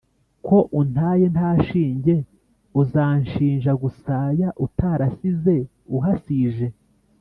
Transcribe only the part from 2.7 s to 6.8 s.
uzanshinja gusaya utarasize uhasije